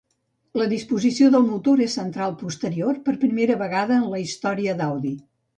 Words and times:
La 0.59 0.65
disposició 0.71 1.27
del 1.35 1.45
motor 1.49 1.83
és 1.85 1.97
central 2.01 2.33
posterior, 2.41 2.99
per 3.11 3.15
primera 3.27 3.59
vegada 3.63 4.03
en 4.03 4.11
la 4.15 4.23
història 4.27 4.79
d'Audi. 4.81 5.17